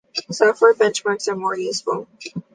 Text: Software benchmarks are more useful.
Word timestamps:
Software 0.31 0.73
benchmarks 0.73 1.27
are 1.27 1.35
more 1.35 1.55
useful. 1.55 2.07